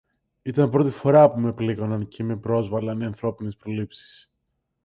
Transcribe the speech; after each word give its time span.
Ήταν 0.41 0.69
πρώτη 0.69 0.91
φορά 0.91 1.31
που 1.31 1.39
με 1.39 1.53
πλήγωναν 1.53 2.07
και 2.07 2.23
με 2.23 2.37
πρόσβαλλαν 2.37 2.99
οι 2.99 3.05
ανθρώπινες 3.05 3.55
προλήψεις 3.57 4.29